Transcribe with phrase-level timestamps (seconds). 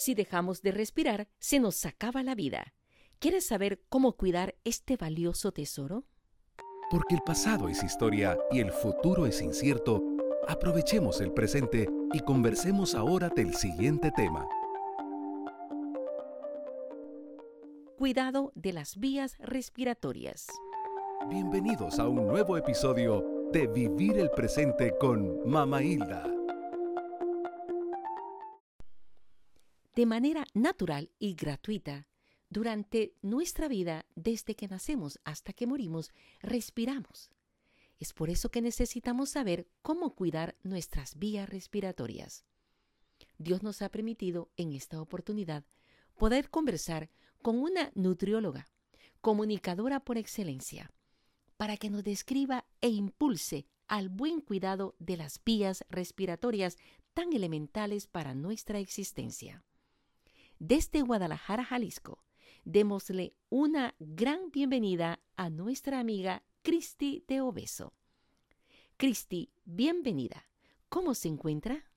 [0.00, 2.72] Si dejamos de respirar, se nos acaba la vida.
[3.18, 6.06] ¿Quieres saber cómo cuidar este valioso tesoro?
[6.90, 10.02] Porque el pasado es historia y el futuro es incierto,
[10.48, 14.48] aprovechemos el presente y conversemos ahora del siguiente tema.
[17.98, 20.46] Cuidado de las vías respiratorias.
[21.28, 26.29] Bienvenidos a un nuevo episodio de Vivir el Presente con Mama Hilda.
[30.00, 32.06] De manera natural y gratuita,
[32.48, 37.30] durante nuestra vida, desde que nacemos hasta que morimos, respiramos.
[37.98, 42.46] Es por eso que necesitamos saber cómo cuidar nuestras vías respiratorias.
[43.36, 45.66] Dios nos ha permitido en esta oportunidad
[46.16, 47.10] poder conversar
[47.42, 48.68] con una nutrióloga,
[49.20, 50.90] comunicadora por excelencia,
[51.58, 56.78] para que nos describa e impulse al buen cuidado de las vías respiratorias
[57.12, 59.62] tan elementales para nuestra existencia.
[60.60, 62.22] Desde Guadalajara, Jalisco,
[62.64, 67.94] démosle una gran bienvenida a nuestra amiga Cristi de Obeso.
[68.98, 70.50] Cristi, bienvenida.
[70.90, 71.89] ¿Cómo se encuentra?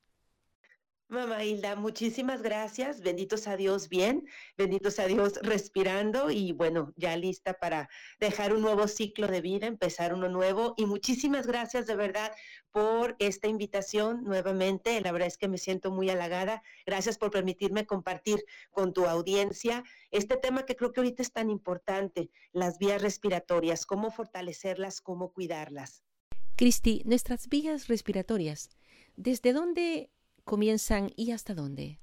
[1.09, 3.01] Mamá Hilda, muchísimas gracias.
[3.01, 4.27] Benditos a Dios, bien.
[4.57, 7.87] Benditos a Dios, respirando y bueno, ya lista para
[8.19, 10.73] dejar un nuevo ciclo de vida, empezar uno nuevo.
[10.75, 12.31] Y muchísimas gracias de verdad
[12.71, 14.99] por esta invitación nuevamente.
[15.01, 16.63] La verdad es que me siento muy halagada.
[16.85, 21.51] Gracias por permitirme compartir con tu audiencia este tema que creo que ahorita es tan
[21.51, 26.03] importante, las vías respiratorias, cómo fortalecerlas, cómo cuidarlas.
[26.55, 28.69] Cristi, nuestras vías respiratorias,
[29.15, 30.09] ¿desde dónde
[30.43, 31.99] comienzan y hasta dónde?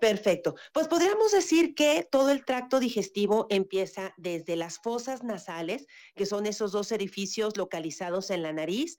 [0.00, 0.54] Perfecto.
[0.72, 6.46] Pues podríamos decir que todo el tracto digestivo empieza desde las fosas nasales, que son
[6.46, 8.98] esos dos edificios localizados en la nariz,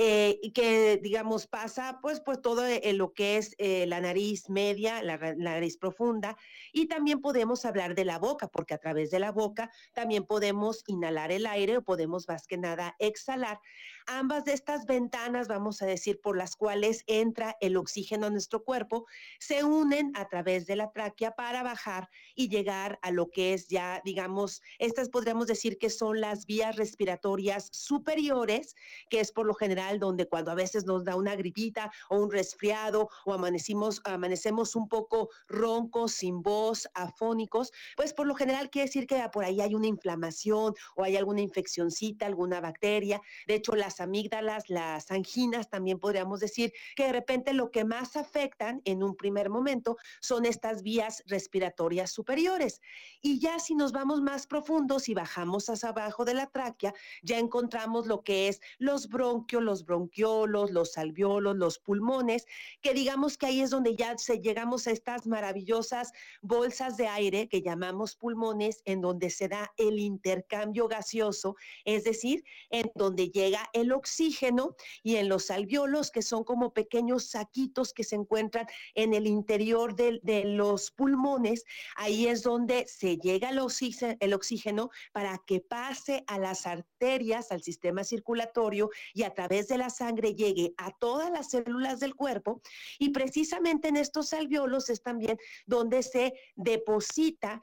[0.00, 4.48] eh, y que, digamos, pasa pues, pues todo eh, lo que es eh, la nariz
[4.48, 6.36] media, la, la, nariz profunda,
[6.72, 10.84] y también podemos hablar de la boca, porque a través de la boca también podemos
[10.86, 13.58] inhalar el aire o podemos más que nada exhalar.
[14.06, 18.62] Ambas de estas ventanas, vamos a decir, por las cuales entra el oxígeno a nuestro
[18.62, 19.04] cuerpo,
[19.40, 23.68] se unen a través de la tráquea para bajar y llegar a lo que es
[23.68, 28.76] ya, digamos, estas podríamos decir que son las vías respiratorias superiores,
[29.10, 32.30] que es por lo general donde cuando a veces nos da una gripita o un
[32.30, 38.86] resfriado o amanecimos, amanecemos un poco roncos, sin voz, afónicos, pues por lo general quiere
[38.86, 43.20] decir que por ahí hay una inflamación o hay alguna infeccioncita, alguna bacteria.
[43.46, 48.16] De hecho, las amígdalas, las anginas, también podríamos decir que de repente lo que más
[48.16, 52.80] afectan en un primer momento son estas vías respiratorias superiores.
[53.22, 57.38] Y ya si nos vamos más profundos y bajamos hacia abajo de la tráquea, ya
[57.38, 62.46] encontramos lo que es los bronquios, los bronquiolos, los alveolos, los pulmones,
[62.80, 66.12] que digamos que ahí es donde ya se llegamos a estas maravillosas
[66.42, 72.44] bolsas de aire que llamamos pulmones, en donde se da el intercambio gaseoso, es decir,
[72.70, 78.04] en donde llega el oxígeno y en los alveolos, que son como pequeños saquitos que
[78.04, 81.64] se encuentran en el interior de, los pulmones,
[81.96, 87.50] ahí es donde se llega el oxígeno, el oxígeno para que pase a las arterias,
[87.52, 92.14] al sistema circulatorio y a través de la sangre llegue a todas las células del
[92.14, 92.62] cuerpo.
[93.00, 97.60] Y precisamente en estos alveolos es también donde se deposita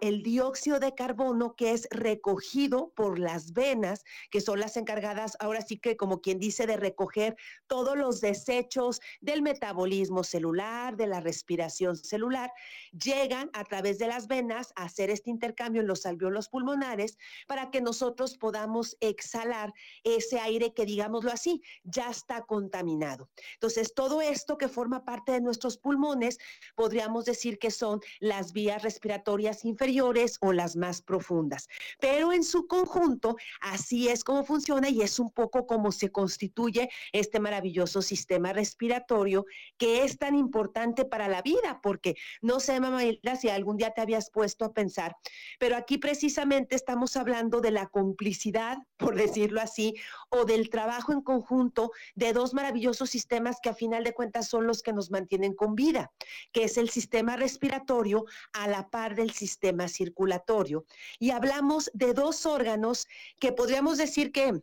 [0.00, 5.60] el dióxido de carbono que es recogido por las venas, que son las encargadas, ahora
[5.62, 7.36] sí que como quien dice, de recoger
[7.68, 12.52] todos los desechos del metabolismo celular, de la respiración celular,
[12.92, 17.70] llegan a través de las venas a hacer este intercambio en los alveolos pulmonares para
[17.70, 23.30] que nosotros podamos exhalar ese aire que, digámoslo así, ya está contaminado.
[23.54, 26.38] Entonces, todo esto que forma parte de nuestros pulmones,
[26.74, 31.68] podríamos decir que son las vías respiratorias inferiores o las más profundas.
[32.00, 36.88] Pero en su conjunto, así es como funciona y es un poco como se constituye
[37.12, 39.44] este maravilloso sistema respiratorio
[39.76, 43.00] que es tan importante para la vida, porque no sé, mamá,
[43.38, 45.16] si algún día te habías puesto a pensar,
[45.58, 49.94] pero aquí precisamente estamos hablando de la complicidad, por decirlo así,
[50.30, 54.66] o del trabajo en conjunto de dos maravillosos sistemas que a final de cuentas son
[54.66, 56.12] los que nos mantienen con vida,
[56.52, 60.84] que es el sistema respiratorio a la par del sistema circulatorio.
[61.18, 63.08] Y hablamos de dos órganos
[63.40, 64.62] que podríamos decir que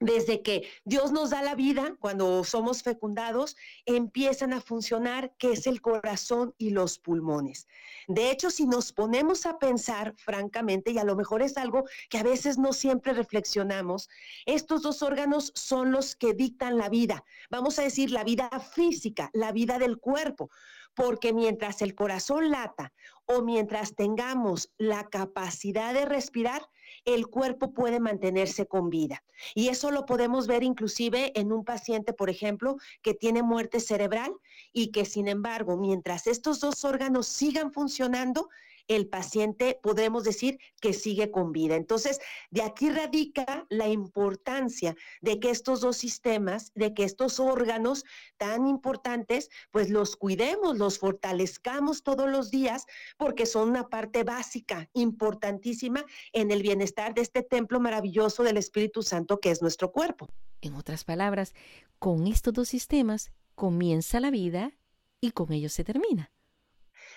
[0.00, 3.56] desde que Dios nos da la vida, cuando somos fecundados,
[3.86, 7.68] empiezan a funcionar, que es el corazón y los pulmones.
[8.08, 12.18] De hecho, si nos ponemos a pensar, francamente, y a lo mejor es algo que
[12.18, 14.08] a veces no siempre reflexionamos,
[14.46, 19.30] estos dos órganos son los que dictan la vida, vamos a decir la vida física,
[19.32, 20.50] la vida del cuerpo
[20.94, 22.92] porque mientras el corazón lata
[23.26, 26.68] o mientras tengamos la capacidad de respirar,
[27.04, 29.22] el cuerpo puede mantenerse con vida.
[29.54, 34.32] Y eso lo podemos ver inclusive en un paciente, por ejemplo, que tiene muerte cerebral
[34.72, 38.48] y que sin embargo, mientras estos dos órganos sigan funcionando,
[38.88, 41.76] el paciente podemos decir que sigue con vida.
[41.76, 42.20] Entonces,
[42.50, 48.04] de aquí radica la importancia de que estos dos sistemas, de que estos órganos
[48.36, 52.84] tan importantes, pues los cuidemos, los fortalezcamos todos los días,
[53.16, 59.02] porque son una parte básica, importantísima en el bienestar de este templo maravilloso del Espíritu
[59.02, 60.28] Santo que es nuestro cuerpo.
[60.60, 61.54] En otras palabras,
[61.98, 64.72] con estos dos sistemas comienza la vida
[65.20, 66.33] y con ellos se termina.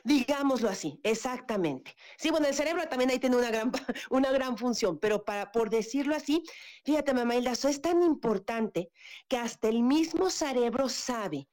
[0.04, 1.96] Digámoslo así, exactamente.
[2.18, 3.72] Sí, bueno, el cerebro también ahí tiene una gran,
[4.10, 6.44] una gran función, pero para, por decirlo así,
[6.86, 8.92] fíjate, mamá Hilda, eso es tan importante
[9.28, 11.50] que hasta el mismo cerebro sabe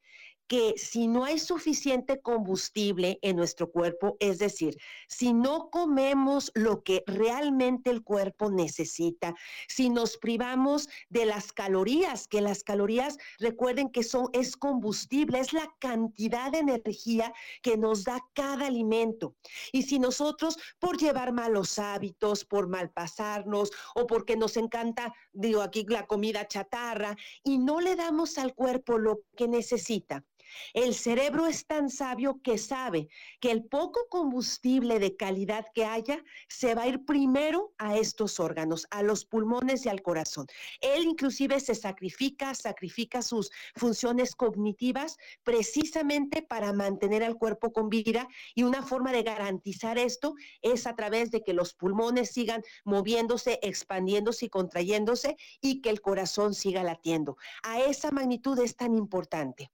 [0.47, 4.77] que si no hay suficiente combustible en nuestro cuerpo, es decir,
[5.09, 9.35] si no comemos lo que realmente el cuerpo necesita,
[9.69, 15.53] si nos privamos de las calorías, que las calorías, recuerden que son es combustible, es
[15.53, 17.33] la cantidad de energía
[17.63, 19.35] que nos da cada alimento.
[19.73, 25.85] Y si nosotros por llevar malos hábitos, por malpasarnos o porque nos encanta, digo aquí
[25.89, 30.25] la comida chatarra y no le damos al cuerpo lo que necesita,
[30.73, 33.09] el cerebro es tan sabio que sabe
[33.41, 38.41] que el poco combustible de calidad que haya se va a ir primero a estos
[38.41, 40.47] órganos, a los pulmones y al corazón.
[40.81, 48.29] Él inclusive se sacrifica, sacrifica sus funciones cognitivas precisamente para mantener al cuerpo con vida
[48.55, 53.59] y una forma de garantizar esto es a través de que los pulmones sigan moviéndose,
[53.63, 57.37] expandiéndose y contrayéndose y que el corazón siga latiendo.
[57.63, 59.71] A esa magnitud es tan importante.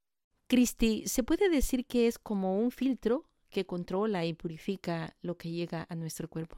[0.51, 5.53] Cristi, ¿se puede decir que es como un filtro que controla y purifica lo que
[5.53, 6.57] llega a nuestro cuerpo?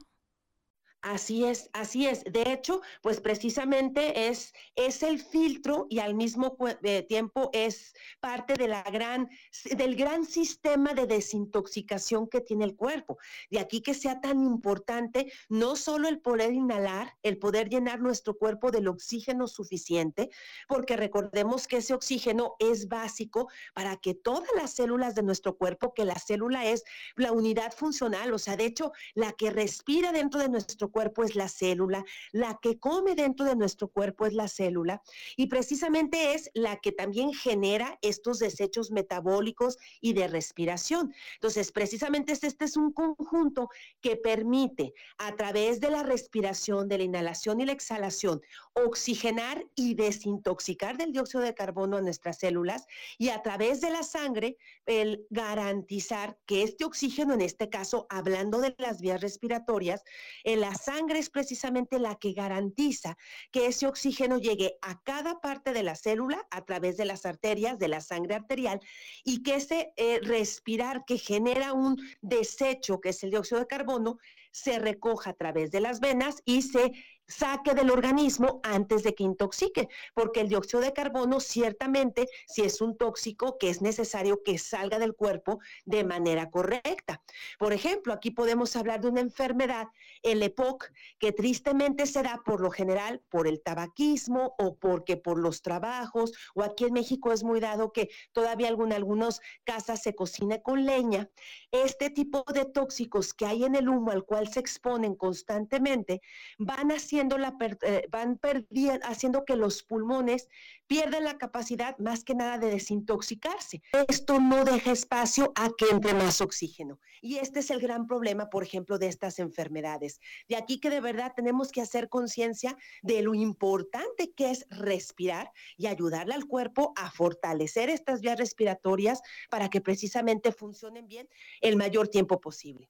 [1.03, 2.23] Así es, así es.
[2.23, 8.53] De hecho, pues precisamente es, es el filtro y al mismo eh, tiempo es parte
[8.53, 9.29] de la gran,
[9.75, 13.17] del gran sistema de desintoxicación que tiene el cuerpo.
[13.51, 18.37] De aquí que sea tan importante no solo el poder inhalar, el poder llenar nuestro
[18.37, 20.29] cuerpo del oxígeno suficiente,
[20.69, 25.93] porque recordemos que ese oxígeno es básico para que todas las células de nuestro cuerpo,
[25.93, 26.85] que la célula es
[27.17, 31.35] la unidad funcional, o sea, de hecho, la que respira dentro de nuestro cuerpo es
[31.35, 35.01] la célula, la que come dentro de nuestro cuerpo es la célula
[35.35, 41.13] y precisamente es la que también genera estos desechos metabólicos y de respiración.
[41.33, 43.67] Entonces, precisamente este, este es un conjunto
[43.99, 48.41] que permite a través de la respiración, de la inhalación y la exhalación,
[48.73, 52.85] oxigenar y desintoxicar del dióxido de carbono a nuestras células
[53.17, 58.59] y a través de la sangre el garantizar que este oxígeno, en este caso, hablando
[58.59, 60.03] de las vías respiratorias,
[60.43, 63.17] en sangre es precisamente la que garantiza
[63.51, 67.79] que ese oxígeno llegue a cada parte de la célula a través de las arterias,
[67.79, 68.79] de la sangre arterial,
[69.23, 74.17] y que ese eh, respirar que genera un desecho, que es el dióxido de carbono,
[74.51, 76.91] se recoja a través de las venas y se
[77.37, 82.81] saque del organismo antes de que intoxique, porque el dióxido de carbono ciertamente si es
[82.81, 87.21] un tóxico que es necesario que salga del cuerpo de manera correcta.
[87.57, 89.87] Por ejemplo, aquí podemos hablar de una enfermedad,
[90.21, 95.39] el EPOC, que tristemente se da por lo general por el tabaquismo o porque por
[95.39, 100.15] los trabajos, o aquí en México es muy dado que todavía en algunas casas se
[100.15, 101.29] cocina con leña.
[101.71, 106.21] Este tipo de tóxicos que hay en el humo al cual se exponen constantemente
[106.57, 106.91] van
[107.29, 110.47] la, eh, van perdiendo, haciendo que los pulmones
[110.87, 113.81] pierdan la capacidad más que nada de desintoxicarse.
[114.07, 116.99] Esto no deja espacio a que entre más oxígeno.
[117.21, 120.19] Y este es el gran problema, por ejemplo, de estas enfermedades.
[120.49, 125.51] De aquí que de verdad tenemos que hacer conciencia de lo importante que es respirar
[125.77, 131.29] y ayudarle al cuerpo a fortalecer estas vías respiratorias para que precisamente funcionen bien
[131.61, 132.89] el mayor tiempo posible.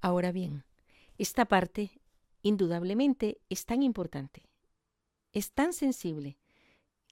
[0.00, 0.64] Ahora bien,
[1.18, 1.97] esta parte
[2.48, 4.48] indudablemente es tan importante,
[5.32, 6.38] es tan sensible,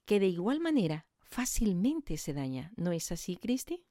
[0.04, 2.72] que de igual manera fácilmente se daña.
[2.76, 3.84] ¿No es así, Cristi?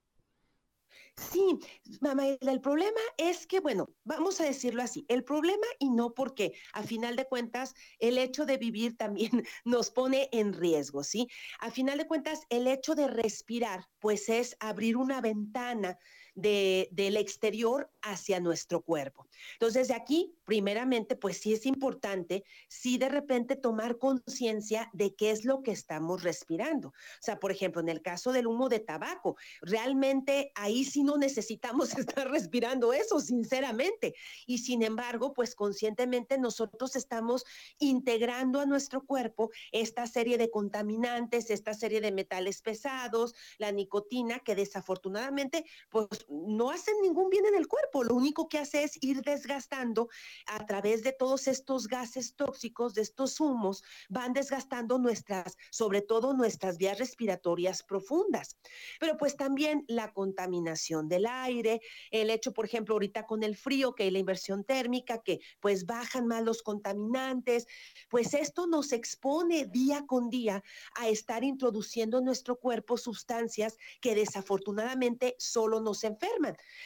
[1.17, 1.59] Sí,
[2.01, 6.53] mamá, el problema es que, bueno, vamos a decirlo así, el problema y no porque
[6.73, 9.31] a final de cuentas el hecho de vivir también
[9.65, 11.27] nos pone en riesgo, ¿sí?
[11.59, 15.97] A final de cuentas el hecho de respirar, pues es abrir una ventana
[16.35, 19.27] de, del exterior hacia nuestro cuerpo.
[19.53, 25.31] Entonces, de aquí, primeramente, pues sí es importante, sí de repente tomar conciencia de qué
[25.31, 26.89] es lo que estamos respirando.
[26.89, 31.17] O sea, por ejemplo, en el caso del humo de tabaco, realmente ahí sí no
[31.17, 34.13] necesitamos estar respirando eso, sinceramente.
[34.45, 37.45] Y sin embargo, pues conscientemente nosotros estamos
[37.79, 44.39] integrando a nuestro cuerpo esta serie de contaminantes, esta serie de metales pesados, la nicotina,
[44.39, 48.03] que desafortunadamente, pues no hacen ningún bien en el cuerpo.
[48.03, 50.09] Lo único que hace es ir desgastando
[50.47, 56.33] a través de todos estos gases tóxicos, de estos humos, van desgastando nuestras, sobre todo
[56.33, 58.57] nuestras vías respiratorias profundas.
[58.99, 63.93] Pero pues también la contaminación del aire, el hecho, por ejemplo, ahorita con el frío,
[63.93, 67.67] que la inversión térmica, que pues bajan más los contaminantes,
[68.09, 70.63] pues esto nos expone día con día
[70.95, 76.14] a estar introduciendo en nuestro cuerpo sustancias que desafortunadamente solo nos enferman,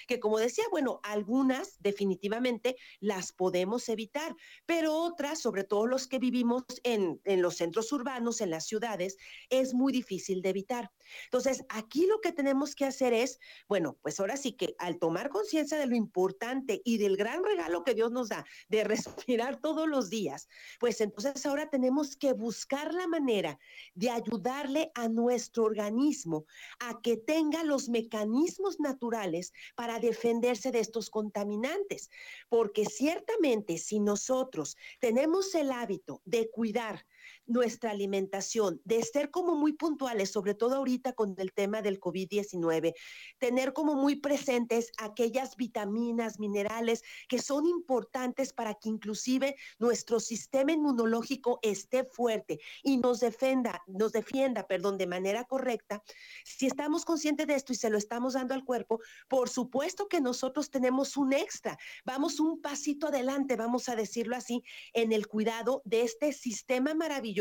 [0.08, 6.20] que como decía, bueno, algunas definitivamente las podemos evitar, pero otras, sobre todo los que
[6.20, 9.18] vivimos en, en los centros urbanos, en las ciudades,
[9.50, 10.92] es muy difícil de evitar.
[11.26, 15.30] Entonces, aquí lo que tenemos que hacer es, bueno, pues ahora sí que al tomar
[15.30, 18.84] conciencia de lo importante y del gran regalo que Dios nos da de
[19.30, 20.48] respirar todos los días,
[20.80, 23.60] pues entonces ahora tenemos que buscar la manera
[23.96, 26.46] de ayudarle a nuestro organismo
[26.80, 29.19] a que tenga los mecanismos naturales
[29.76, 32.10] para defenderse de estos contaminantes.
[32.50, 37.06] Porque ciertamente si nosotros tenemos el hábito de cuidar
[37.50, 42.94] nuestra alimentación, de ser como muy puntuales, sobre todo ahorita con el tema del COVID-19,
[43.40, 50.72] tener como muy presentes aquellas vitaminas, minerales que son importantes para que inclusive nuestro sistema
[50.72, 56.04] inmunológico esté fuerte y nos defenda, nos defienda, perdón, de manera correcta.
[56.46, 60.22] Si estamos conscientes de esto y se lo estamos dando al cuerpo, por supuesto que
[60.22, 64.64] nosotros tenemos un extra, vamos un pasito adelante, vamos a decirlo así,
[64.94, 67.39] en el cuidado de este sistema maravilloso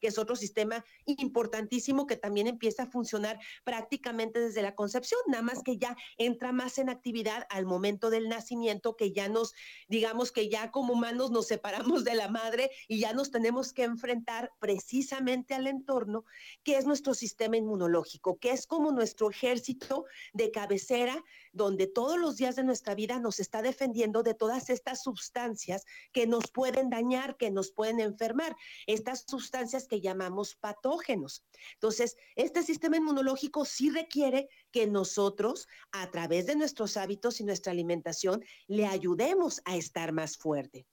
[0.00, 5.42] que es otro sistema importantísimo que también empieza a funcionar prácticamente desde la concepción, nada
[5.42, 9.54] más que ya entra más en actividad al momento del nacimiento, que ya nos,
[9.88, 13.84] digamos que ya como humanos nos separamos de la madre y ya nos tenemos que
[13.84, 16.24] enfrentar precisamente al entorno,
[16.62, 22.36] que es nuestro sistema inmunológico, que es como nuestro ejército de cabecera, donde todos los
[22.36, 27.36] días de nuestra vida nos está defendiendo de todas estas sustancias que nos pueden dañar,
[27.36, 28.56] que nos pueden enfermar.
[28.86, 31.44] Estas sustancias que llamamos patógenos.
[31.74, 37.72] Entonces, este sistema inmunológico sí requiere que nosotros, a través de nuestros hábitos y nuestra
[37.72, 40.86] alimentación, le ayudemos a estar más fuerte.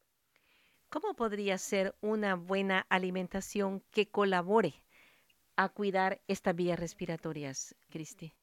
[0.89, 4.83] ¿Cómo podría ser una buena alimentación que colabore
[5.57, 8.33] a cuidar estas vías respiratorias, Cristi?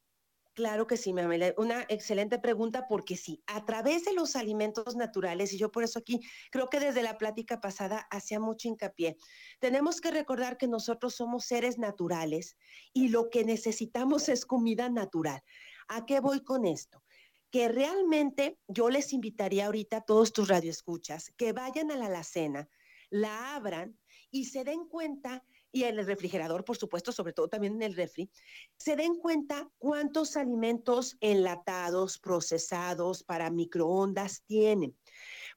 [0.54, 1.52] Claro que sí, Mamela.
[1.56, 5.98] Una excelente pregunta porque sí, a través de los alimentos naturales, y yo por eso
[5.98, 6.20] aquí
[6.52, 9.16] creo que desde la plática pasada hacía mucho hincapié,
[9.58, 12.56] tenemos que recordar que nosotros somos seres naturales
[12.92, 15.42] y lo que necesitamos es comida natural.
[15.88, 17.02] ¿A qué voy con esto?
[17.50, 22.68] Que realmente yo les invitaría ahorita a todos tus radioescuchas que vayan a la alacena,
[23.10, 23.98] la abran
[24.30, 25.44] y se den cuenta
[25.74, 28.30] y en el refrigerador, por supuesto, sobre todo también en el refri,
[28.78, 34.96] se den cuenta cuántos alimentos enlatados, procesados para microondas tienen.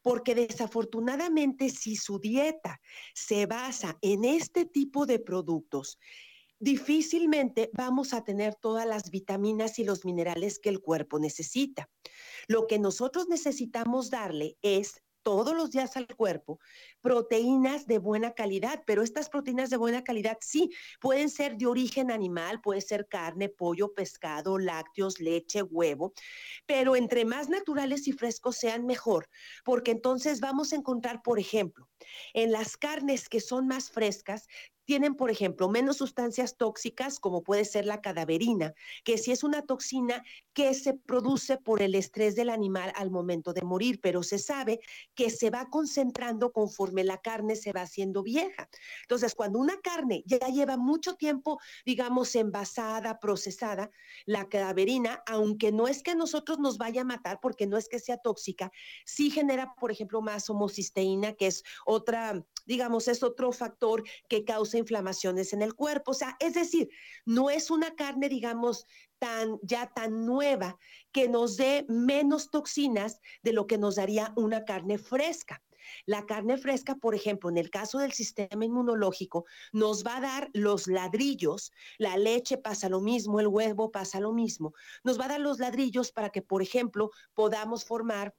[0.02, 2.82] Porque desafortunadamente si su dieta
[3.14, 6.00] se basa en este tipo de productos,
[6.58, 11.92] difícilmente vamos a tener todas las vitaminas y los minerales que el cuerpo necesita.
[12.48, 14.96] Lo que nosotros necesitamos darle es
[15.28, 16.58] todos los días al cuerpo
[17.02, 22.12] proteínas de buena calidad, pero estas proteínas de buena calidad sí pueden ser de origen
[22.12, 26.14] animal, puede ser carne, pollo, pescado, lácteos, leche, huevo,
[26.66, 29.28] pero entre más naturales y frescos sean mejor,
[29.66, 31.90] porque entonces vamos a encontrar, por ejemplo,
[32.34, 34.48] en las carnes que son más frescas,
[34.88, 39.64] tienen, por ejemplo, menos sustancias tóxicas, como puede ser la cadaverina, que si es una
[39.64, 44.40] toxina que se produce por el estrés del animal al momento de morir, pero se
[44.40, 44.80] sabe
[45.14, 48.70] que se va concentrando conforme la carne se va haciendo vieja.
[49.02, 53.92] Entonces, cuando una carne ya lleva mucho tiempo, digamos, envasada, procesada,
[54.26, 57.90] la cadaverina, aunque no es que a nosotros nos vaya a matar, porque no es
[57.90, 58.72] que sea tóxica,
[59.06, 64.77] sí genera, por ejemplo, más homocisteína, que es otra, digamos, es otro factor que causa
[64.78, 66.12] inflamaciones en el cuerpo.
[66.12, 66.90] O sea, es decir,
[67.26, 68.86] no es una carne, digamos,
[69.20, 70.78] tan ya tan nueva
[71.12, 75.64] que nos dé menos toxinas de lo que nos daría una carne fresca.
[76.06, 80.50] La carne fresca, por ejemplo, en el caso del sistema inmunológico, nos va a dar
[80.54, 85.30] los ladrillos, la leche pasa lo mismo, el huevo pasa lo mismo, nos va a
[85.30, 88.36] dar los ladrillos para que, por ejemplo, podamos formar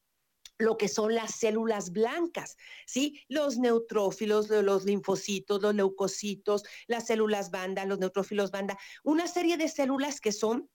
[0.59, 3.21] lo que son las células blancas, ¿sí?
[3.29, 9.69] Los neutrófilos, los linfocitos, los leucocitos, las células banda, los neutrófilos banda, una serie de
[9.69, 10.69] células que son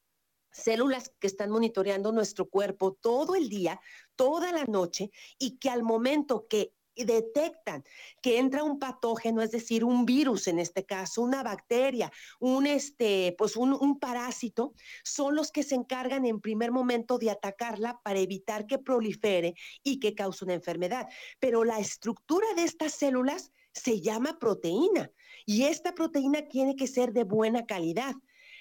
[0.52, 3.82] células que están monitoreando nuestro cuerpo todo el día,
[4.16, 7.84] toda la noche, y que al momento que detectan
[8.22, 13.36] que entra un patógeno, es decir, un virus en este caso, una bacteria, un este,
[13.38, 14.74] pues un, un, parásito,
[15.04, 20.00] son los que se encargan en primer momento de atacarla para evitar que prolifere y
[20.00, 21.08] que cause una enfermedad.
[21.40, 25.12] Pero la estructura de estas células se llama proteína
[25.46, 28.14] y esta proteína tiene que ser de buena calidad.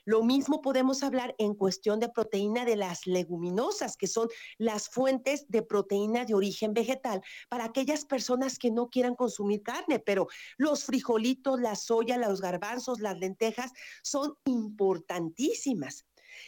[0.04, 4.28] Lo mismo podemos hablar en cuestión de proteína de las leguminosas, que son
[4.59, 10.00] las fuentes de proteína de origen vegetal para aquellas personas que no quieran consumir carne,
[10.00, 10.26] pero
[10.59, 13.71] los frijolitos, la soya, los garbanzos, las lentejas
[14.02, 16.04] son importantísimas.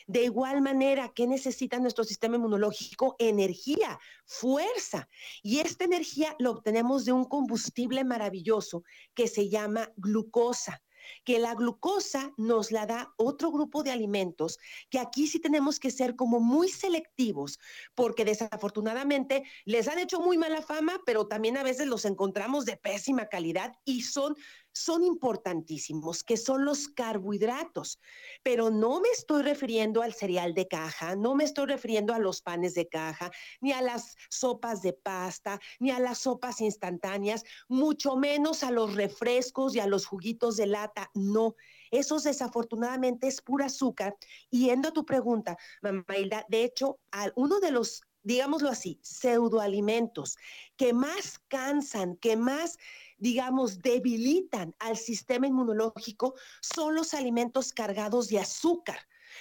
[0.06, 3.14] De igual manera, ¿qué necesita nuestro sistema inmunológico?
[3.18, 5.08] Energía, fuerza.
[5.42, 8.82] Y esta energía la obtenemos de un combustible maravilloso
[9.14, 10.82] que se llama glucosa
[11.24, 14.58] que la glucosa nos la da otro grupo de alimentos,
[14.90, 17.58] que aquí sí tenemos que ser como muy selectivos,
[17.94, 22.76] porque desafortunadamente les han hecho muy mala fama, pero también a veces los encontramos de
[22.76, 24.36] pésima calidad y son
[24.74, 28.00] son importantísimos, que son los carbohidratos.
[28.42, 32.42] Pero no me estoy refiriendo al cereal de caja, no me estoy refiriendo a los
[32.42, 38.16] panes de caja, ni a las sopas de pasta, ni a las sopas instantáneas, mucho
[38.16, 41.10] menos a los refrescos y a los juguitos de lata.
[41.14, 41.54] No,
[41.90, 44.16] esos desafortunadamente es pura azúcar.
[44.50, 46.98] Yendo a tu pregunta, mamá Hilda, de hecho,
[47.36, 50.36] uno de los digámoslo así, pseudoalimentos
[50.76, 52.78] que más cansan, que más
[53.18, 58.98] digamos, debilitan al sistema inmunológico son los alimentos cargados de azúcar.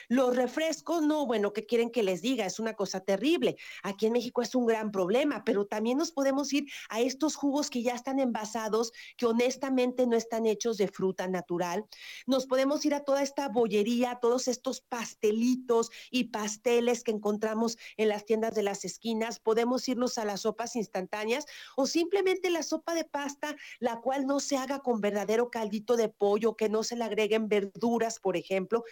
[0.08, 2.46] Los refrescos, no, bueno, ¿qué quieren que les diga?
[2.46, 3.58] Es una cosa terrible.
[3.84, 7.70] Aquí en México es un gran problema, pero también nos podemos ir a estos jugos
[7.70, 11.86] que ya están envasados, que honestamente no están hechos de fruta natural.
[12.28, 18.10] Nos podemos ir a toda esta bollería, todos estos pastelitos y pasteles que encontramos en
[18.10, 19.40] las tiendas de las esquinas.
[19.40, 24.40] Podemos irnos a las sopas instantáneas o simplemente la sopa de pasta, la cual no
[24.40, 28.84] se haga con verdadero caldito de pollo, que no se le agreguen verduras, por ejemplo.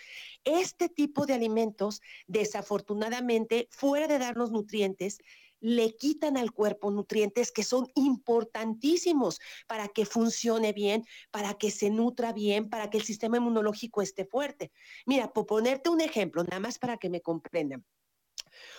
[0.44, 5.20] Este tipo de alimentos, desafortunadamente, fuera de darnos nutrientes,
[5.62, 11.90] le quitan al cuerpo nutrientes que son importantísimos para que funcione bien, para que se
[11.90, 14.72] nutra bien, para que el sistema inmunológico esté fuerte.
[15.06, 17.86] Mira, por ponerte un ejemplo, nada más para que me comprendan.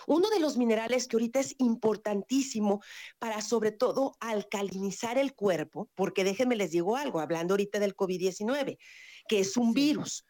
[0.05, 2.81] Uno de los minerales que ahorita es importantísimo
[3.17, 8.77] para sobre todo alcalinizar el cuerpo, porque déjenme les digo algo, hablando ahorita del COVID-19,
[9.27, 10.25] que es un virus.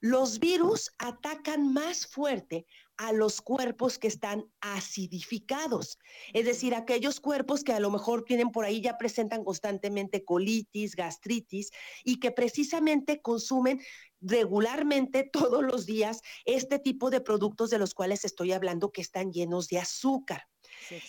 [0.00, 5.98] Los virus atacan más fuerte a los cuerpos que están acidificados,
[6.32, 10.94] es decir, aquellos cuerpos que a lo mejor tienen por ahí ya presentan constantemente colitis,
[10.94, 11.70] gastritis
[12.04, 13.80] y que precisamente consumen
[14.20, 19.32] regularmente todos los días este tipo de productos de los cuales estoy hablando que están
[19.32, 20.44] llenos de azúcar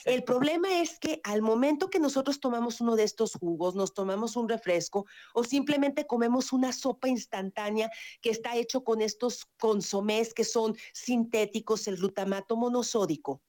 [0.06, 4.36] el problema es que al momento que nosotros tomamos uno de estos jugos, nos tomamos
[4.36, 7.90] un refresco o simplemente comemos una sopa instantánea
[8.22, 13.42] que está hecho con estos consomés que son sintéticos, el glutamato monosódico,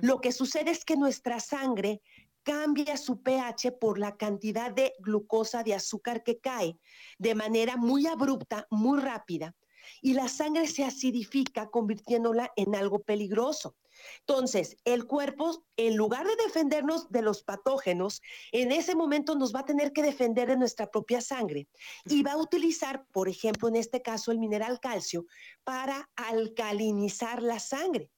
[0.00, 2.02] lo que sucede es que nuestra sangre
[2.42, 6.76] cambia su pH por la cantidad de glucosa, de azúcar que cae
[7.18, 9.54] de manera muy abrupta, muy rápida,
[10.00, 13.76] y la sangre se acidifica convirtiéndola en algo peligroso.
[14.20, 18.20] Entonces, el cuerpo, en lugar de defendernos de los patógenos,
[18.52, 21.68] en ese momento nos va a tener que defender de nuestra propia sangre
[22.04, 25.26] y va a utilizar, por ejemplo, en este caso, el mineral calcio
[25.64, 28.10] para alcalinizar la sangre.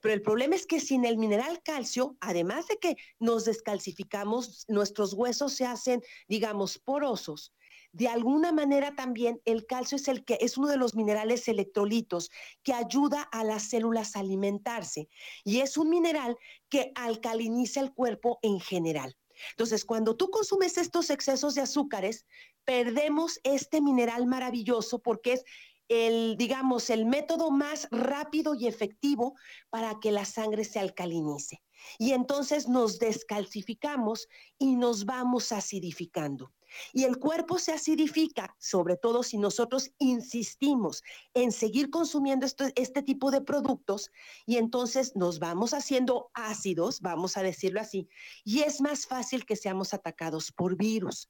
[0.00, 5.12] Pero el problema es que sin el mineral calcio, además de que nos descalcificamos, nuestros
[5.12, 7.52] huesos se hacen, digamos, porosos,
[7.96, 12.30] de alguna manera también el calcio es el que es uno de los minerales electrolitos
[12.62, 15.08] que ayuda a las células a alimentarse
[15.44, 16.36] y es un mineral
[16.68, 19.16] que alcaliniza el cuerpo en general.
[19.52, 22.26] Entonces, cuando tú consumes estos excesos de azúcares,
[22.64, 25.44] perdemos este mineral maravilloso porque es
[25.88, 29.36] el, digamos, el método más rápido y efectivo
[29.70, 31.62] para que la sangre se alcalinice.
[31.98, 34.28] Y entonces nos descalcificamos
[34.58, 36.52] y nos vamos acidificando.
[36.92, 41.02] Y el cuerpo se acidifica, sobre todo si nosotros insistimos
[41.34, 44.10] en seguir consumiendo este tipo de productos
[44.46, 48.08] y entonces nos vamos haciendo ácidos, vamos a decirlo así,
[48.44, 51.28] y es más fácil que seamos atacados por virus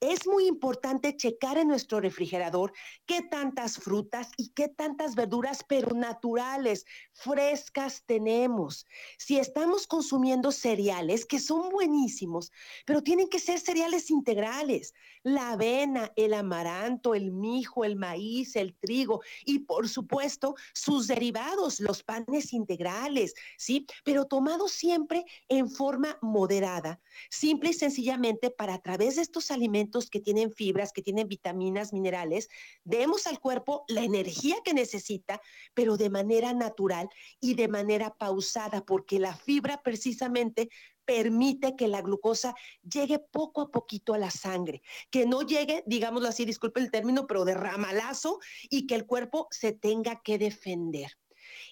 [0.00, 2.72] es muy importante checar en nuestro refrigerador
[3.06, 8.86] qué tantas frutas y qué tantas verduras, pero naturales, frescas tenemos.
[9.18, 12.52] Si estamos consumiendo cereales, que son buenísimos,
[12.86, 18.76] pero tienen que ser cereales integrales, la avena, el amaranto, el mijo, el maíz, el
[18.76, 23.86] trigo y por supuesto sus derivados, los panes integrales, ¿sí?
[24.04, 29.87] Pero tomados siempre en forma moderada, simple y sencillamente para a través de estos alimentos
[30.10, 32.48] que tienen fibras, que tienen vitaminas, minerales,
[32.84, 35.40] demos al cuerpo la energía que necesita,
[35.74, 37.08] pero de manera natural
[37.40, 40.68] y de manera pausada, porque la fibra precisamente
[41.04, 46.28] permite que la glucosa llegue poco a poquito a la sangre, que no llegue, digámoslo
[46.28, 51.10] así, disculpe el término, pero de ramalazo y que el cuerpo se tenga que defender.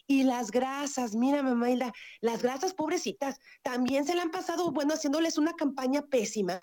[0.07, 4.95] Y las grasas, mira, mamá Hilda, las grasas pobrecitas también se le han pasado, bueno,
[4.95, 6.59] haciéndoles una campaña pésima,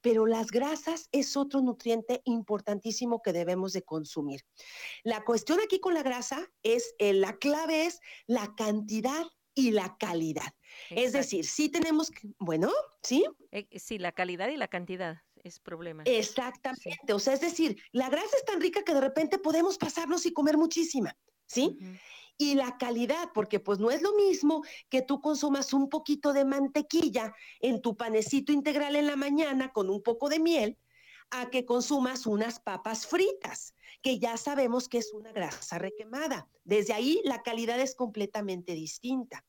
[0.00, 4.42] pero las grasas es otro nutriente importantísimo que debemos de consumir.
[5.02, 9.96] La cuestión aquí con la grasa es, eh, la clave es la cantidad y la
[9.98, 10.54] calidad.
[10.90, 12.70] Es decir, sí tenemos que, bueno,
[13.02, 13.24] ¿sí?
[13.50, 16.04] Eh, sí, la calidad y la cantidad es problema.
[16.06, 20.26] Exactamente, o sea, es decir, la grasa es tan rica que de repente podemos pasarnos
[20.26, 21.76] y comer muchísima, ¿sí?
[22.38, 26.44] Y la calidad, porque pues no es lo mismo que tú consumas un poquito de
[26.44, 30.78] mantequilla en tu panecito integral en la mañana con un poco de miel,
[31.30, 36.48] a que consumas unas papas fritas, que ya sabemos que es una grasa requemada.
[36.64, 39.44] Desde ahí la calidad es completamente distinta.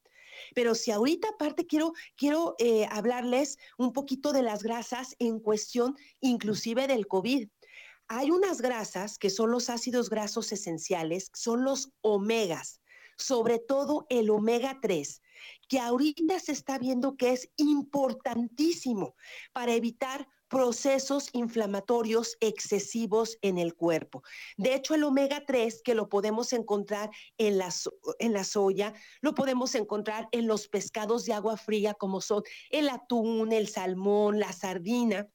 [0.56, 5.96] Pero si ahorita aparte quiero, quiero eh, hablarles un poquito de las grasas en cuestión
[6.22, 7.50] inclusive del COVID.
[8.12, 12.82] Hay unas grasas que son los ácidos grasos esenciales, son los omegas,
[13.18, 15.22] sobre todo el omega 3,
[15.68, 19.16] que ahorita se está viendo que es importantísimo
[19.54, 24.24] para evitar procesos inflamatorios excesivos en el cuerpo.
[24.58, 27.72] De hecho, el omega 3, que lo podemos encontrar en la,
[28.18, 32.42] en la soya, lo podemos encontrar en los pescados de agua fría como son
[32.72, 35.30] el atún, el salmón, la sardina,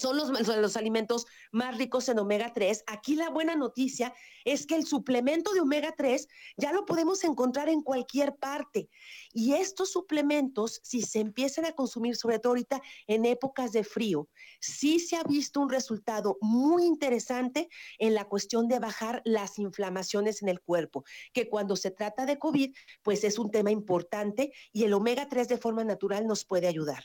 [0.00, 2.84] son los, los, alimentos más ricos en omega 3.
[2.86, 4.12] Aquí la buena noticia
[4.44, 8.88] es que el suplemento de omega 3 ya lo podemos encontrar en cualquier parte.
[9.32, 14.28] Y estos suplementos, si se empiezan a consumir, sobre todo ahorita en épocas de frío,
[14.60, 20.42] sí se ha visto un resultado muy interesante en la cuestión de bajar las inflamaciones
[20.42, 24.84] en el cuerpo, que cuando se trata de COVID, pues es un tema importante y
[24.84, 27.04] el omega 3 de forma natural nos puede ayudar.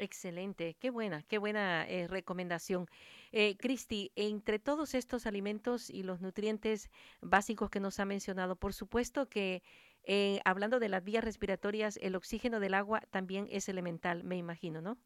[0.00, 2.86] Excelente, qué buena, qué buena eh, recomendación.
[3.32, 6.88] Eh, Cristi, entre todos estos alimentos y los nutrientes
[7.20, 9.62] básicos que nos ha mencionado, por supuesto que
[10.04, 14.80] eh, hablando de las vías respiratorias, el oxígeno del agua también es elemental, me imagino,
[14.80, 14.98] ¿no?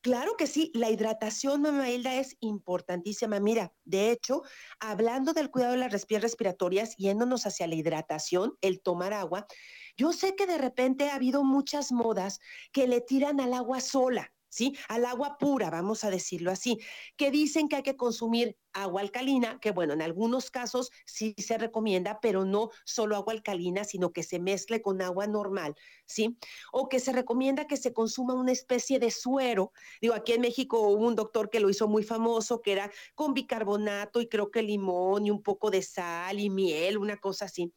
[0.00, 3.40] Claro que sí, la hidratación, mamá Hilda, es importantísima.
[3.40, 4.42] Mira, de hecho,
[4.78, 9.46] hablando del cuidado de las respiratorias, yéndonos hacia la hidratación, el tomar agua,
[9.96, 12.40] yo sé que de repente ha habido muchas modas
[12.72, 14.33] que le tiran al agua sola.
[14.54, 14.76] ¿Sí?
[14.88, 16.78] Al agua pura, vamos a decirlo así,
[17.16, 21.58] que dicen que hay que consumir agua alcalina, que bueno, en algunos casos sí se
[21.58, 25.74] recomienda, pero no solo agua alcalina, sino que se mezcle con agua normal,
[26.06, 26.38] ¿sí?
[26.72, 29.72] O que se recomienda que se consuma una especie de suero.
[30.00, 33.34] Digo, aquí en México hubo un doctor que lo hizo muy famoso, que era con
[33.34, 37.72] bicarbonato y creo que limón y un poco de sal y miel, una cosa así.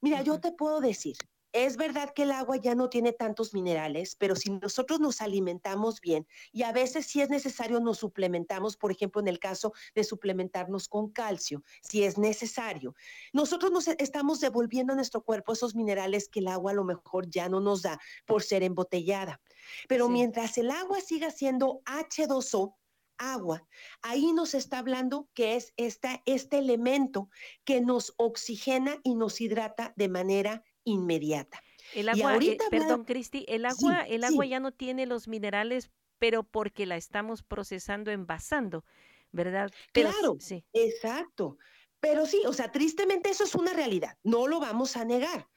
[0.00, 1.16] Mira, yo te puedo decir,
[1.54, 6.00] es verdad que el agua ya no tiene tantos minerales, pero si nosotros nos alimentamos
[6.00, 10.02] bien y a veces si es necesario nos suplementamos, por ejemplo, en el caso de
[10.02, 12.96] suplementarnos con calcio, si es necesario,
[13.32, 17.30] nosotros nos estamos devolviendo a nuestro cuerpo esos minerales que el agua a lo mejor
[17.30, 19.40] ya no nos da por ser embotellada.
[19.88, 22.74] Pero mientras el agua siga siendo H2O,
[23.16, 23.64] agua.
[24.02, 27.30] Ahí nos está hablando que es esta, este elemento
[27.64, 31.62] que nos oxigena y nos hidrata de manera inmediata.
[31.94, 36.42] El agua, eh, perdón, Cristi, el agua, el agua ya no tiene los minerales, pero
[36.42, 38.84] porque la estamos procesando, envasando,
[39.32, 39.70] ¿verdad?
[39.92, 40.64] claro, sí.
[40.72, 41.58] exacto.
[42.00, 45.48] Pero sí, o sea, tristemente eso es una realidad, no lo vamos a negar.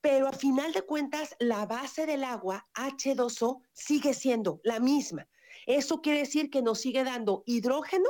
[0.00, 5.28] Pero a final de cuentas, la base del agua, H2O, sigue siendo la misma.
[5.66, 8.08] Eso quiere decir que nos sigue dando hidrógeno,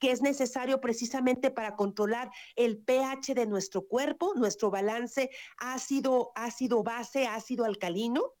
[0.00, 6.82] que es necesario precisamente para controlar el pH de nuestro cuerpo, nuestro balance ácido, ácido
[6.82, 8.32] base, ácido alcalino,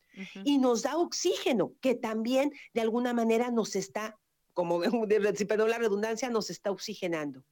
[0.42, 4.18] y nos da oxígeno, que también de alguna manera nos está
[4.60, 5.06] como
[5.48, 7.42] perdón la redundancia, nos está oxigenando.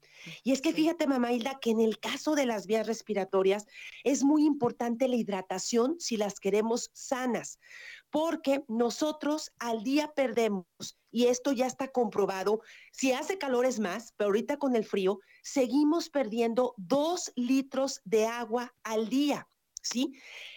[0.44, 3.66] Y es que fíjate, mamá Hilda, que en el caso de las vías respiratorias
[4.05, 7.59] es muy importante la hidratación si las queremos sanas,
[8.11, 10.66] porque nosotros al día perdemos,
[11.11, 12.61] y esto ya está comprobado,
[12.92, 18.27] si hace calor es más, pero ahorita con el frío, seguimos perdiendo dos litros de
[18.27, 19.49] agua al día.
[19.88, 20.12] ¿Sí?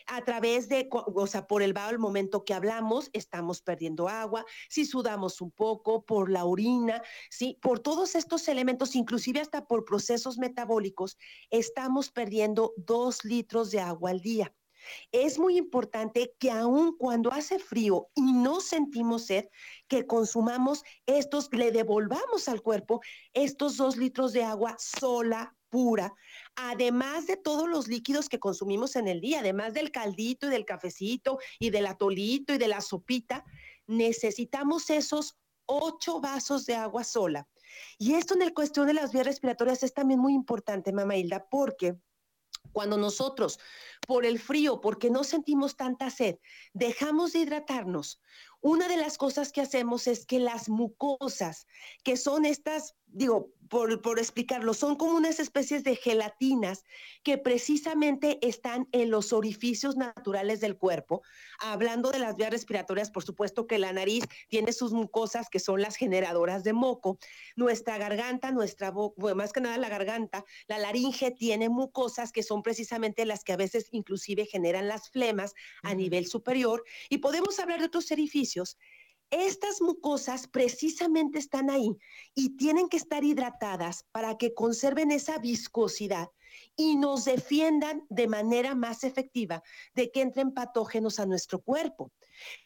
[0.08, 4.86] A través de, o sea, por el el momento que hablamos, estamos perdiendo agua, si
[4.86, 7.58] sudamos un poco, por la orina, ¿sí?
[7.62, 11.18] Por todos estos elementos, inclusive hasta por procesos metabólicos,
[11.50, 14.54] estamos perdiendo dos litros de agua al día.
[15.12, 19.46] Es muy importante que aun cuando hace frío y no sentimos sed,
[19.88, 23.02] que consumamos estos, le devolvamos al cuerpo
[23.34, 26.14] estos dos litros de agua sola, pura,
[26.56, 30.66] además de todos los líquidos que consumimos en el día, además del caldito y del
[30.66, 33.46] cafecito y del atolito y de la sopita,
[33.88, 37.48] necesitamos esos ocho vasos de agua sola.
[37.98, 41.48] Y esto en el cuestión de las vías respiratorias es también muy importante, mamá Hilda,
[41.50, 41.98] porque
[42.72, 43.60] cuando nosotros,
[44.08, 46.38] por el frío, porque no sentimos tanta sed,
[46.74, 48.22] dejamos de hidratarnos,
[48.62, 51.66] una de las cosas que hacemos es que las mucosas,
[52.04, 56.84] que son estas, digo, por, por, explicarlo, son como unas especies de gelatinas
[57.24, 61.22] que precisamente están en los orificios naturales del cuerpo.
[61.58, 65.82] Hablando de las vías respiratorias, por supuesto que la nariz tiene sus mucosas que son
[65.82, 67.18] las generadoras de moco.
[67.56, 72.44] Nuestra garganta, nuestra boca, bueno, más que nada la garganta, la laringe tiene mucosas que
[72.44, 76.84] son precisamente las que a veces inclusive generan las flemas a nivel superior.
[77.10, 78.78] Y podemos hablar de otros orificios
[79.32, 81.98] estas mucosas precisamente están ahí
[82.36, 86.30] y tienen que estar hidratadas para que conserven esa viscosidad
[86.76, 89.64] y nos defiendan de manera más efectiva
[89.96, 92.12] de que entren patógenos a nuestro cuerpo.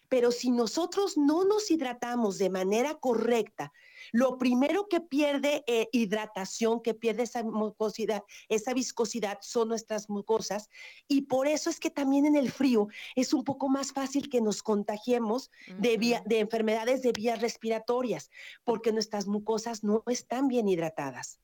[0.10, 3.72] Pero si nosotros no nos hidratamos de manera correcta,
[4.12, 10.70] lo primero que pierde eh, hidratación, que pierde esa mucosidad, esa viscosidad, son nuestras mucosas.
[11.08, 14.42] Y por eso es que también en el frío es un poco más fácil que
[14.42, 18.30] nos contagiemos de, de enfermedades de vías respiratorias,
[18.64, 21.40] porque nuestras mucosas no están bien hidratadas.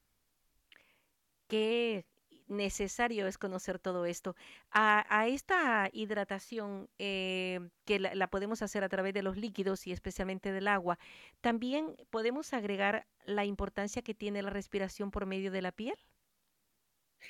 [1.47, 2.05] ¿Qué
[2.51, 4.35] necesario es conocer todo esto.
[4.71, 10.51] A, esta hidratación eh, que la, podemos hacer a través de los líquidos y especialmente
[10.51, 10.99] del agua,
[11.41, 15.97] también podemos agregar la importancia que tiene la respiración por medio de la piel.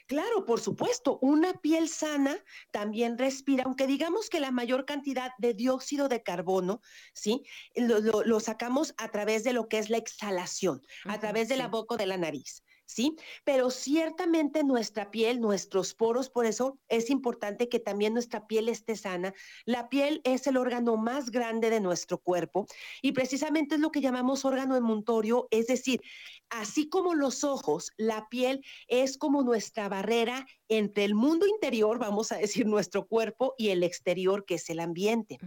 [0.08, 2.38] Claro, por supuesto, una piel sana
[2.72, 6.82] también respira, aunque digamos que la mayor cantidad de dióxido de carbono,
[7.14, 7.44] ¿sí?
[7.76, 11.98] Lo, sacamos a través de lo que es la exhalación, a través de la boca
[11.98, 12.64] de la nariz.
[12.92, 13.16] ¿Sí?
[13.44, 18.96] Pero ciertamente nuestra piel, nuestros poros, por eso es importante que también nuestra piel esté
[18.96, 19.34] sana.
[19.66, 22.68] La piel es el órgano más grande de nuestro cuerpo
[23.02, 26.02] y precisamente es lo que llamamos órgano emuntorio, es decir,
[26.50, 32.32] así como los ojos, la piel es como nuestra barrera entre el mundo interior, vamos
[32.32, 35.38] a decir, nuestro cuerpo y el exterior, que es el ambiente.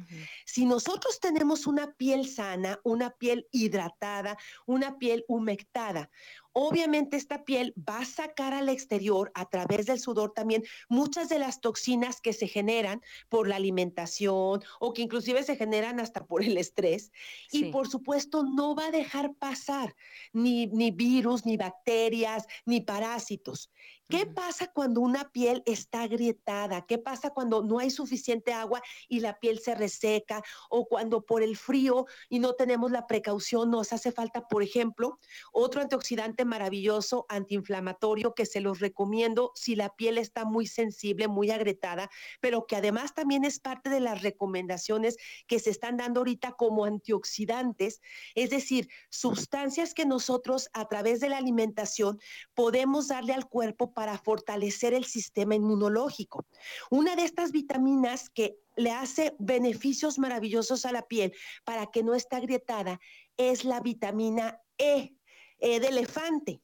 [0.44, 6.10] Si nosotros tenemos una piel sana, una piel hidratada, una piel humectada,
[6.54, 11.38] obviamente esta piel va a sacar al exterior a través del sudor también muchas de
[11.38, 16.42] las toxinas que se generan por la alimentación o que inclusive se generan hasta por
[16.42, 17.12] el estrés.
[17.50, 19.94] Y por supuesto no va a dejar pasar
[20.32, 23.70] ni, ni virus, ni bacterias, ni parásitos.
[24.06, 26.84] ¿Qué pasa cuando una piel está agrietada?
[26.84, 30.42] ¿Qué pasa cuando no hay suficiente agua y la piel se reseca?
[30.68, 35.18] O cuando por el frío y no tenemos la precaución nos hace falta, por ejemplo,
[35.52, 41.50] otro antioxidante maravilloso, antiinflamatorio, que se los recomiendo si la piel está muy sensible, muy
[41.50, 42.10] agrietada,
[42.42, 46.84] pero que además también es parte de las recomendaciones que se están dando ahorita como
[46.84, 48.02] antioxidantes,
[48.34, 52.18] es decir, sustancias que nosotros a través de la alimentación
[52.52, 56.44] podemos darle al cuerpo para fortalecer el sistema inmunológico.
[56.90, 61.32] Una de estas vitaminas que le hace beneficios maravillosos a la piel
[61.64, 63.00] para que no esté agrietada
[63.36, 65.14] es la vitamina E,
[65.58, 66.60] E de elefante.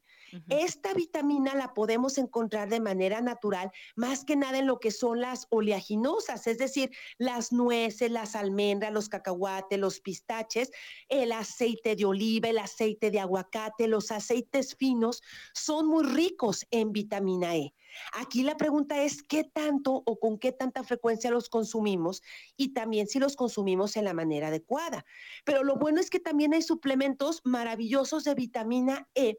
[0.48, 5.20] Esta vitamina la podemos encontrar de manera natural, más que nada en lo que son
[5.20, 10.70] las oleaginosas, es decir, las nueces, las almendras, los cacahuates, los pistaches,
[11.08, 15.22] el aceite de oliva, el aceite de aguacate, los aceites finos,
[15.54, 17.74] son muy ricos en vitamina E.
[18.12, 22.22] Aquí la pregunta es qué tanto o con qué tanta frecuencia los consumimos
[22.56, 25.04] y también si los consumimos en la manera adecuada.
[25.44, 29.38] Pero lo bueno es que también hay suplementos maravillosos de vitamina E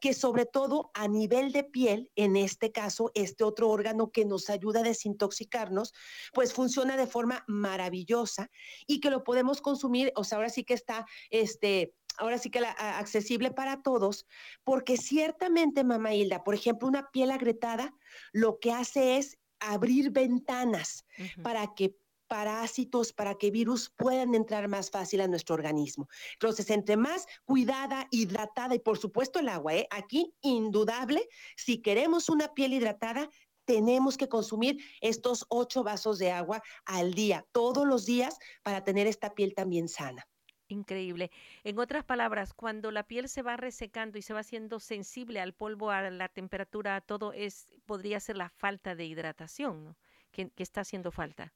[0.00, 4.50] que sobre todo a nivel de piel, en este caso, este otro órgano que nos
[4.50, 5.92] ayuda a desintoxicarnos,
[6.32, 8.50] pues funciona de forma maravillosa
[8.86, 12.58] y que lo podemos consumir, o sea, ahora sí que está este ahora sí que
[12.58, 14.26] accesible para todos,
[14.64, 17.94] porque ciertamente, mamá Hilda, por ejemplo, una piel agrietada
[18.32, 21.04] lo que hace es abrir ventanas
[21.42, 21.96] para que
[22.28, 26.08] parásitos, para que virus puedan entrar más fácil a nuestro organismo.
[26.34, 29.88] Entonces, entre más cuidada, hidratada y por supuesto el agua, ¿eh?
[29.90, 33.28] aquí indudable, si queremos una piel hidratada,
[33.64, 39.06] tenemos que consumir estos ocho vasos de agua al día, todos los días, para tener
[39.06, 40.26] esta piel también sana.
[40.68, 41.30] Increíble.
[41.64, 45.54] En otras palabras, cuando la piel se va resecando y se va haciendo sensible al
[45.54, 49.96] polvo, a la temperatura, a todo, es podría ser la falta de hidratación, ¿no?
[50.30, 51.54] que está haciendo falta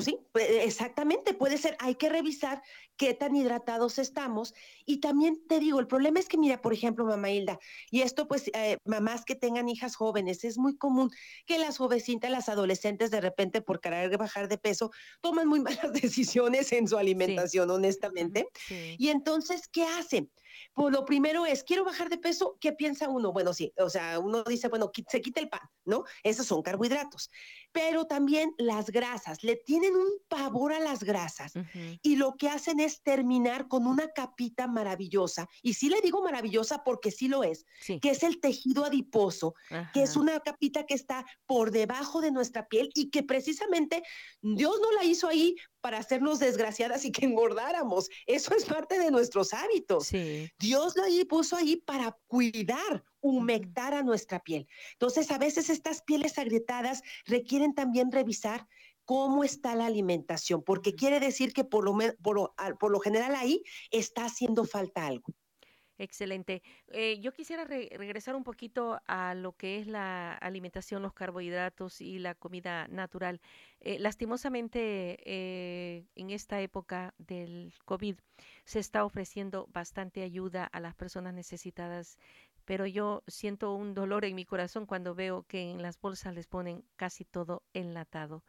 [0.00, 2.62] sí, exactamente, puede ser, hay que revisar
[2.96, 4.54] qué tan hidratados estamos.
[4.84, 7.58] Y también te digo, el problema es que, mira, por ejemplo, mamá Hilda,
[7.90, 11.10] y esto pues, eh, mamás que tengan hijas jóvenes, es muy común
[11.46, 15.92] que las jovencitas, las adolescentes, de repente por querer bajar de peso, toman muy malas
[15.92, 18.48] decisiones en su alimentación, honestamente.
[18.68, 20.30] Y entonces, ¿qué hacen?
[20.74, 23.32] Pues lo primero es, quiero bajar de peso, ¿qué piensa uno?
[23.32, 26.04] Bueno, sí, o sea, uno dice, bueno, se quita el pan, ¿no?
[26.22, 27.30] Esos son carbohidratos.
[27.72, 31.52] Pero también las grasas, le tienen un pavor a las grasas
[32.02, 35.48] y lo que hacen es terminar con una capita maravillosa.
[35.62, 37.64] Y sí le digo maravillosa porque sí lo es,
[38.00, 39.54] que es el tejido adiposo,
[39.92, 44.02] que es una capita que está por debajo de nuestra piel y que precisamente
[44.40, 48.08] Dios no la hizo ahí para hacernos desgraciadas y que engordáramos.
[48.26, 50.10] Eso es parte de nuestros hábitos.
[50.58, 54.66] Dios lo puso ahí para cuidar, humectar a nuestra piel.
[54.92, 58.66] Entonces, a veces estas pieles agrietadas requieren también revisar
[59.04, 63.62] cómo está la alimentación, porque quiere decir que por lo, por por lo general ahí
[63.90, 65.34] está haciendo falta algo.
[66.00, 66.62] Excelente.
[66.88, 72.18] Eh, yo quisiera regresar un poquito a lo que es la alimentación, los carbohidratos y
[72.18, 73.42] la comida natural.
[73.80, 78.16] Eh, lastimosamente, eh, en esta época del COVID
[78.64, 82.16] se está ofreciendo bastante ayuda a las personas necesitadas,
[82.64, 86.46] pero yo siento un dolor en mi corazón cuando veo que en las bolsas les
[86.46, 88.42] ponen casi todo enlatado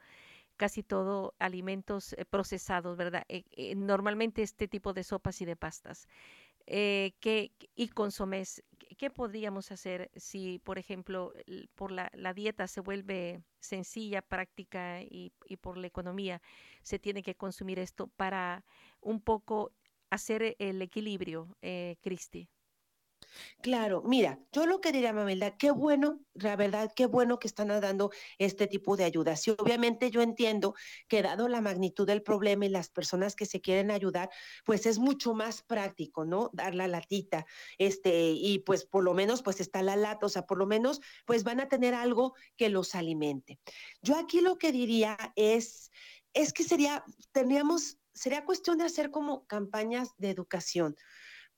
[0.57, 3.25] casi todo alimentos procesados, ¿verdad?
[3.75, 6.07] normalmente este tipo de sopas y de pastas
[6.73, 8.63] eh, que, y consomés.
[8.97, 11.33] ¿Qué podríamos hacer si, por ejemplo,
[11.75, 16.41] por la, dieta se vuelve sencilla, práctica y, y, por la economía
[16.81, 18.63] se tiene que consumir esto para
[19.01, 19.73] un poco
[20.11, 22.47] hacer el equilibrio, eh, Cristi?
[23.61, 27.67] Claro, mira, yo lo que diría, Mamelda, qué bueno, la verdad, qué bueno que están
[27.67, 29.35] dando este tipo de ayuda.
[29.35, 30.73] Sí, obviamente yo entiendo
[31.07, 34.29] que dado la magnitud del problema y las personas que se quieren ayudar,
[34.65, 36.49] pues es mucho más práctico, ¿no?
[36.53, 37.45] Dar la latita,
[37.77, 41.01] este, y pues por lo menos pues está la lata, o sea, por lo menos
[41.25, 43.59] pues van a tener algo que los alimente.
[44.01, 45.91] Yo aquí lo que diría es,
[46.33, 50.95] es que sería, tendríamos, sería cuestión de hacer como campañas de educación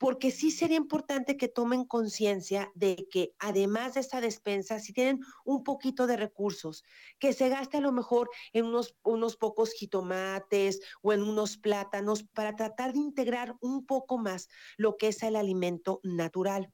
[0.04, 5.20] porque sí sería importante que tomen conciencia de que además de esa despensa, si tienen
[5.46, 6.84] un poquito de recursos,
[7.18, 12.22] que se gaste a lo mejor en unos, unos pocos jitomates o en unos plátanos
[12.22, 16.70] para tratar de integrar un poco más lo que es el alimento natural.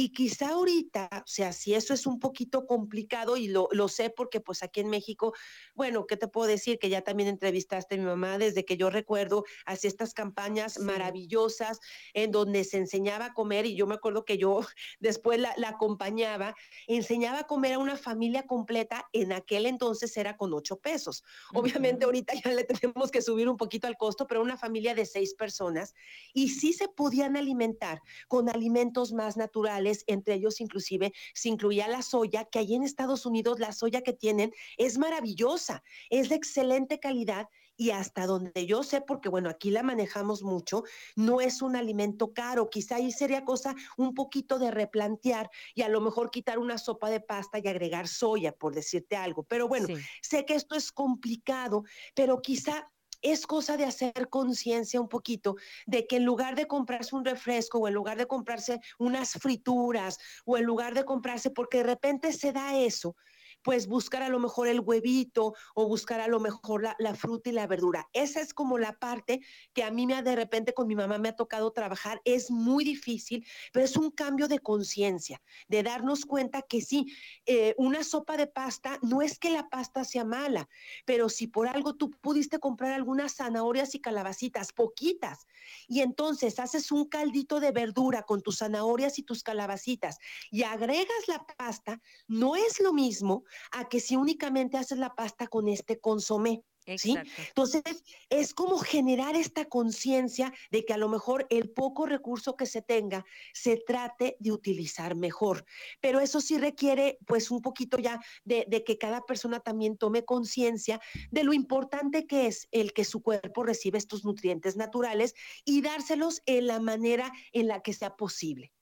[0.00, 4.10] Y quizá ahorita, o sea, si eso es un poquito complicado y lo, lo, sé
[4.10, 5.34] porque pues aquí en México,
[5.74, 6.78] bueno, ¿qué te puedo decir?
[6.78, 11.80] Que ya también entrevistaste a mi mamá desde que yo recuerdo, hacía estas campañas maravillosas
[12.14, 14.60] en donde se enseñaba a comer y yo me acuerdo que yo
[15.00, 16.54] después la, la, acompañaba,
[16.86, 21.24] enseñaba a comer a una familia completa, en aquel entonces era con ocho pesos.
[21.54, 25.06] Obviamente ahorita ya le tenemos que subir un poquito al costo, pero una familia de
[25.06, 25.96] seis personas
[26.32, 32.02] y sí se podían alimentar con alimentos más naturales entre ellos inclusive se incluía la
[32.02, 36.98] soya, que allí en Estados Unidos la soya que tienen es maravillosa, es de excelente
[36.98, 37.48] calidad
[37.80, 40.82] y hasta donde yo sé, porque bueno, aquí la manejamos mucho,
[41.14, 45.88] no es un alimento caro, quizá ahí sería cosa un poquito de replantear y a
[45.88, 49.44] lo mejor quitar una sopa de pasta y agregar soya, por decirte algo.
[49.44, 49.86] Pero bueno,
[50.22, 51.84] sé que esto es complicado,
[52.16, 52.90] pero quizá
[53.22, 57.78] es cosa de hacer conciencia un poquito de que en lugar de comprarse un refresco
[57.78, 62.32] o en lugar de comprarse unas frituras o en lugar de comprarse, porque de repente
[62.32, 63.16] se da eso,
[63.62, 67.52] pues buscar a lo mejor el huevito o buscar a lo mejor la, fruta y
[67.52, 68.08] la verdura.
[68.12, 69.40] Esa es como la parte
[69.72, 72.20] que a mí me ha de repente con mi mamá me ha tocado trabajar.
[72.24, 77.06] Es muy difícil, pero es un cambio de conciencia, de darnos cuenta que sí,
[77.46, 80.68] eh, una sopa de pasta no es que la pasta sea mala,
[81.04, 85.46] pero si por algo tú pudiste comprar algunas zanahorias y calabacitas, poquitas,
[85.86, 90.18] y entonces haces un caldito de verdura con tus zanahorias y tus calabacitas
[90.50, 95.46] y agregas la pasta, no es lo mismo a que si únicamente haces la pasta
[95.46, 96.62] con este consomé.
[96.88, 97.82] Entonces,
[98.30, 102.80] es como generar esta conciencia de que a lo mejor el poco recurso que se
[102.80, 105.66] tenga se trate de utilizar mejor.
[106.00, 110.24] Pero eso sí requiere pues un poquito ya de, de que cada persona también tome
[110.24, 115.34] conciencia de lo importante que es el que su cuerpo reciba estos nutrientes naturales
[115.64, 118.72] y dárselos en la manera en la que sea posible.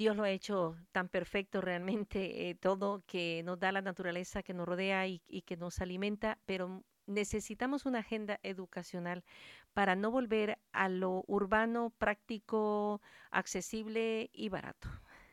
[0.00, 4.54] Dios lo ha hecho tan perfecto realmente, eh, todo que nos da la naturaleza que
[4.54, 9.24] nos rodea y, que nos alimenta, pero necesitamos una agenda educacional
[9.74, 14.88] para no volver a lo urbano, práctico, accesible y barato.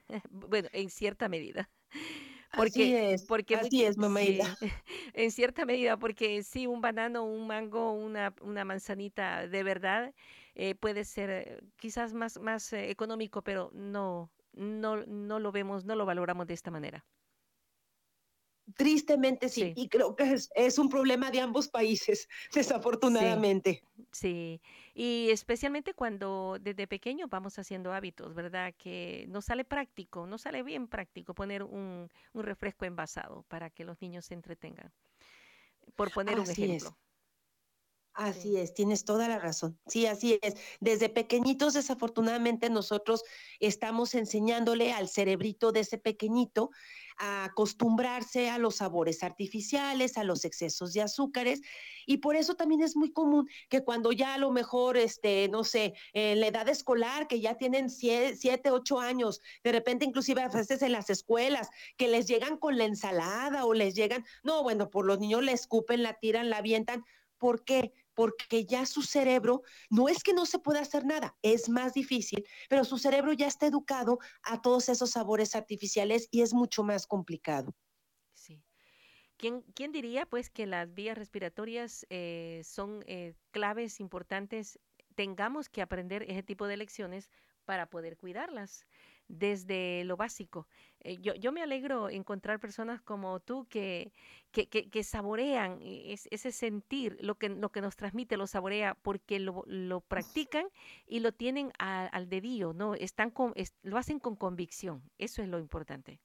[0.29, 1.69] bueno, en cierta medida.
[2.53, 4.21] Porque, así es, porque así es, mamá.
[5.13, 10.13] en cierta medida, porque sí, un banano, un mango, una, una manzanita de verdad
[10.55, 15.95] eh, puede ser eh, quizás más, más económico, pero no, no, no lo vemos, no
[15.95, 17.05] lo valoramos de esta manera.
[18.75, 23.81] Tristemente sí, y creo que es, un problema de ambos países, desafortunadamente.
[24.11, 24.59] Sí.
[24.93, 28.73] y especialmente cuando desde pequeño vamos haciendo hábitos, ¿verdad?
[28.77, 34.01] Que no sale práctico, no sale bien práctico poner un, refresco envasado para que los
[34.01, 34.91] niños se entretengan.
[35.95, 36.97] Por poner un ejemplo.
[38.17, 39.79] Así es, tienes toda la razón.
[39.85, 40.55] Sí, así es.
[40.79, 43.21] Desde pequeñitos, desafortunadamente, nosotros
[43.59, 46.71] estamos enseñándole al cerebrito de ese pequeñito
[47.19, 51.61] a acostumbrarse a los sabores artificiales, a los excesos de azúcares,
[52.07, 55.63] y por eso también es muy común que cuando ya a lo mejor, este, no
[55.63, 60.47] sé, en la edad escolar, que ya tienen siete, ocho años, de repente inclusive a
[60.47, 64.89] veces en las escuelas, que les llegan con la ensalada o les llegan, no, bueno,
[64.89, 67.03] por los niños le escupen, la tiran, la avientan.
[67.37, 67.93] ¿Por qué?
[68.17, 69.61] Porque ya su cerebro,
[69.91, 73.45] no es que no se pueda hacer nada, es más difícil, pero su cerebro ya
[73.45, 77.75] está educado a todos esos sabores artificiales y es mucho más complicado.
[78.33, 78.63] Sí.
[79.37, 84.79] ¿Quién, quién diría pues que las vías respiratorias eh, son eh, claves importantes?
[85.13, 87.29] Tengamos que aprender ese tipo de lecciones
[87.65, 88.87] para poder cuidarlas
[89.27, 90.67] desde lo básico.
[90.99, 94.13] Eh, yo, yo, me alegro encontrar personas como tú que,
[94.51, 99.63] que, que, saborean ese sentir, lo que, lo que nos transmite, lo saborea porque lo,
[99.67, 100.67] lo practican
[101.05, 102.95] y lo tienen al dedillo, ¿no?
[102.95, 103.53] Están con,
[103.83, 105.03] lo hacen con convicción.
[105.17, 106.19] Eso es lo importante.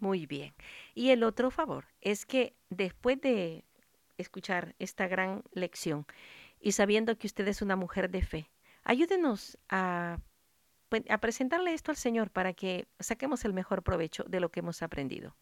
[0.00, 0.54] Muy bien.
[0.94, 3.64] Y el otro favor es que después de
[4.18, 6.06] escuchar esta gran lección
[6.60, 8.50] y sabiendo que usted es una mujer de fe,
[8.82, 10.18] ayúdenos a
[11.08, 14.82] a presentarle esto al Señor para que saquemos el mejor provecho de lo que hemos
[14.82, 15.36] aprendido.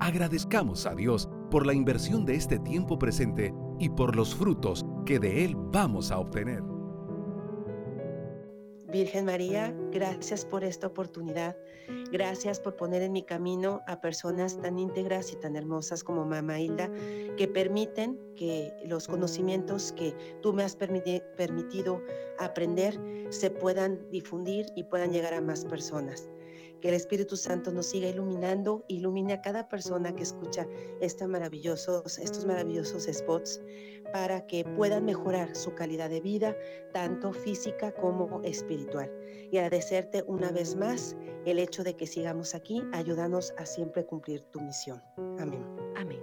[0.00, 5.18] agradezcamos a Dios por la inversión de este tiempo presente y por los frutos que
[5.18, 6.77] de Él vamos a obtener.
[8.88, 11.54] Virgen María, gracias por esta oportunidad.
[12.10, 16.58] Gracias por poner en mi camino a personas tan íntegras y tan hermosas como Mamá
[16.58, 16.90] Hilda,
[17.36, 22.02] que permiten que los conocimientos que tú me has permitido
[22.38, 26.30] aprender se puedan difundir y puedan llegar a más personas.
[26.80, 30.66] Que el Espíritu Santo nos siga iluminando, ilumine a cada persona que escucha
[31.26, 33.60] maravillosos, estos maravillosos spots
[34.12, 36.56] para que puedan mejorar su calidad de vida,
[36.92, 39.10] tanto física como espiritual.
[39.50, 44.42] Y agradecerte una vez más el hecho de que sigamos aquí, ayúdanos a siempre cumplir
[44.50, 45.02] tu misión.
[45.38, 45.64] Amén.
[45.96, 46.20] Amén.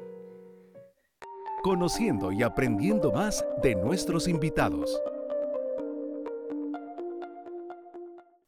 [1.63, 5.01] Conociendo y aprendiendo más de nuestros invitados.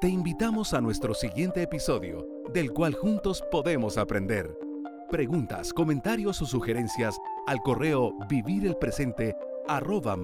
[0.00, 4.58] Te invitamos a nuestro siguiente episodio, del cual juntos podemos aprender.
[5.10, 9.34] Preguntas, comentarios o sugerencias al correo vivirelpresente
[9.66, 10.16] arroba